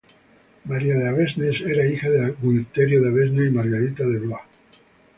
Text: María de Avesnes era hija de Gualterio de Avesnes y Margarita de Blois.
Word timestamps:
María 0.65 0.95
de 0.97 1.09
Avesnes 1.09 1.61
era 1.61 1.85
hija 1.85 2.09
de 2.09 2.31
Gualterio 2.31 3.03
de 3.03 3.09
Avesnes 3.09 3.49
y 3.49 3.51
Margarita 3.51 4.03
de 4.03 4.17
Blois. 4.17 4.41